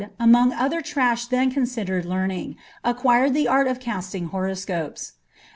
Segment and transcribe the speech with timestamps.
[0.19, 5.11] among other trash then considered learning, acquired the an of eastilf horoscopes.